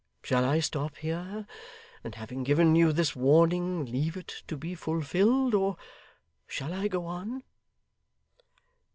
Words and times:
Shall 0.23 0.43
I 0.43 0.61
stop 0.61 0.97
here, 0.97 1.45
and 2.03 2.15
having 2.15 2.41
given 2.41 2.75
you 2.75 2.91
this 2.91 3.15
warning, 3.15 3.85
leave 3.85 4.17
it 4.17 4.41
to 4.47 4.57
be 4.57 4.73
fulfilled; 4.73 5.53
or 5.53 5.77
shall 6.47 6.73
I 6.73 6.87
go 6.87 7.05
on? 7.05 7.43